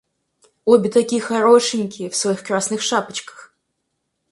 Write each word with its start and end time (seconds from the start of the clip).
Обе 0.65 0.89
такие 0.89 1.21
хорошенькие 1.21 2.09
в 2.09 2.15
своих 2.15 2.41
красных 2.41 2.81
шапочках. 2.81 3.55